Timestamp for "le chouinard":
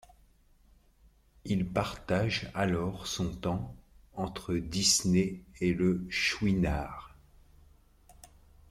5.75-7.13